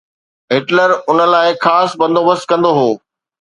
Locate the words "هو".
2.79-2.89